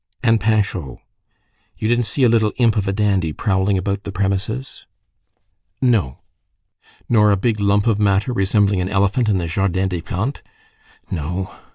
[0.23, 0.97] "And Panchaud."
[1.77, 4.87] "You didn't see a little imp of a dandy prowling about the premises?"
[5.79, 6.17] "No."
[7.07, 10.41] "Nor a big lump of matter, resembling an elephant in the Jardin des Plantes?"
[11.11, 11.51] "No."